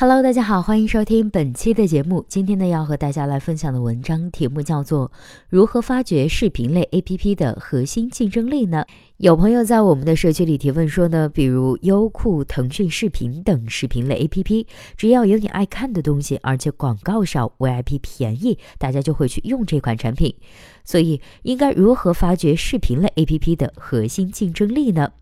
[0.00, 2.24] Hello，大家好，欢迎收听本期的节目。
[2.26, 5.08] 今天呢，要和大家来分享的文章题目叫做
[5.50, 8.82] 《如何发掘视频类 APP 的核心竞争力》呢？
[9.18, 14.64] 有朋友在我们的社区里提问说呢，比如优酷、腾讯视频等视频类 APP，
[14.96, 20.34] 只要有你爱看的东西，而且广告少，VIP 便宜，大家就会去用这款产品。
[20.82, 25.12] 所以，应该如何发掘视频类 APP 的核心竞争力呢？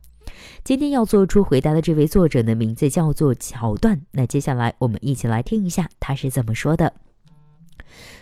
[0.64, 4.00] 今天要做出回答的这位作者的名字叫做桥段。
[4.12, 6.92] 那接下来我们一起来听一下他是怎么说的。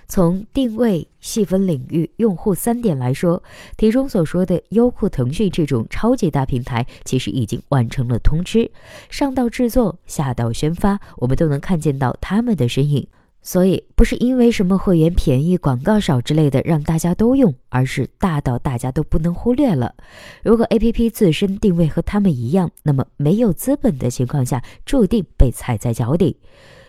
[0.09, 3.43] 从定位、细分领域、用户三点来说，
[3.77, 8.71] 题中所说的优酷、腾讯这种超级大平台，其实已经完成了通吃，
[9.11, 13.09] 上到制作，下到宣发，我们都能看见到他们的身影。
[13.47, 19.95] 所以不是因为什么会员便宜、广告少之类的让大家都用，而是大到大家都不能忽略了。
[20.43, 26.37] 如果 A P P 自身定位和他们一样，那么没有资本的情况下，注定被踩在脚底。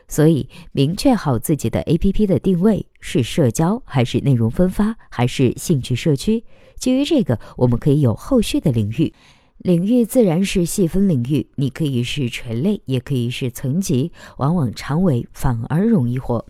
[0.08, 6.44] 所以明确好自己的 A P P 的定位是社交还是内容分发还是兴趣社区，
[6.80, 9.14] 基于这个，我们可以有后续的领域。
[9.58, 16.46] 领域自然是细分领域，你可以是垂类，也可以是层级，往往长尾反而容易火。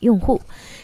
[0.00, 0.40] 用户，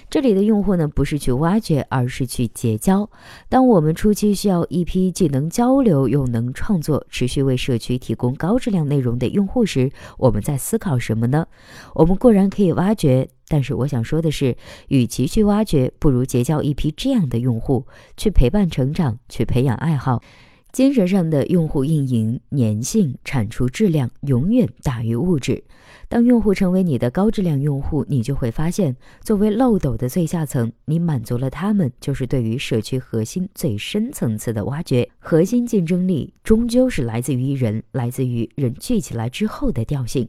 [0.08, 3.10] 这里的用户呢，不是去挖掘，而是去结交。
[3.48, 11.48] 当我们初期需要一批既能交流又能创作、持续为社区提供高质量内容的用户时，我们在思考什么呢？
[11.94, 20.22] 我们固然可以挖掘，但是我想说的是，与其去挖掘，不如结交一批这样的用户，去陪伴成长，去培养爱好。
[20.72, 25.64] 精神上的用户运营粘性、产出质量永远大于物质。
[26.08, 35.08] 当用户成为你的高质量用户，你就会发现，作为漏斗的最下层，你满足了他们，就是对于社区核心最深层次的挖掘。
[35.19, 40.28] 核心竞争力终究是来自于人，来自于人聚起来之后的调性。